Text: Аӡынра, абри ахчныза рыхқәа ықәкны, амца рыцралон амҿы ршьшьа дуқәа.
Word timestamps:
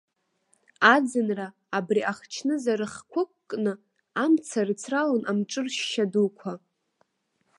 Аӡынра, 0.93 1.47
абри 1.77 2.01
ахчныза 2.11 2.73
рыхқәа 2.79 3.21
ықәкны, 3.23 3.73
амца 4.23 4.61
рыцралон 4.67 5.23
амҿы 5.29 5.61
ршьшьа 5.65 6.05
дуқәа. 6.11 6.53